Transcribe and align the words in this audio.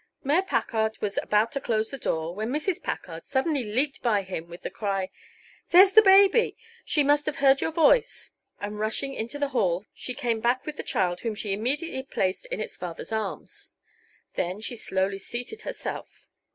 Mayor 0.23 0.41
Packard 0.41 0.97
was 0.99 1.19
about 1.19 1.51
to 1.51 1.61
close 1.61 1.91
the 1.91 1.97
door, 1.99 2.33
when 2.33 2.49
Mrs. 2.49 2.81
Packard 2.81 3.23
suddenly 3.23 3.63
leaped 3.63 4.01
by 4.01 4.23
him 4.23 4.49
with 4.49 4.63
the 4.63 4.71
cry: 4.71 5.11
"There's 5.69 5.91
the 5.93 6.01
baby! 6.01 6.57
She 6.83 7.03
must 7.03 7.27
have 7.27 7.35
heard 7.35 7.61
your 7.61 7.69
voice." 7.69 8.31
And 8.59 8.79
rushing 8.79 9.13
into 9.13 9.37
the 9.37 9.49
hall 9.49 9.85
she 9.93 10.15
came 10.15 10.39
back 10.39 10.65
with 10.65 10.77
the 10.77 10.81
child 10.81 11.19
whom 11.19 11.35
she 11.35 11.53
immediately 11.53 12.01
placed 12.01 12.47
in 12.47 12.59
its 12.59 12.75
father's 12.75 13.11
arms. 13.11 13.69
Then 14.33 14.59
she 14.59 14.75
slowly 14.75 15.19
seated 15.19 15.61
herself. 15.61 16.27